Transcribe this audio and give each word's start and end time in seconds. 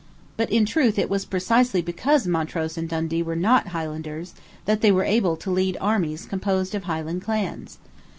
But 0.35 0.49
in 0.49 0.65
truth 0.65 0.97
it 0.97 1.11
was 1.11 1.25
precisely 1.25 1.79
because 1.83 2.25
Montrose 2.25 2.75
and 2.75 2.89
Dundee 2.89 3.21
were 3.21 3.35
not 3.35 3.67
Highlanders, 3.67 4.33
that 4.65 4.81
they 4.81 4.91
were 4.91 5.03
able 5.05 5.37
to 5.37 5.51
lead 5.51 5.77
armies 5.79 6.25
composed 6.25 6.73
of 6.73 6.85
Highland 6.85 7.21
clans. 7.21 7.77